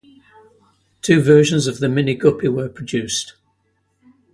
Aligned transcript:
Two 1.03 1.21
versions 1.21 1.67
of 1.67 1.77
the 1.77 1.87
Mini 1.87 2.15
Guppy 2.15 2.47
were 2.47 2.67
produced. 2.69 3.35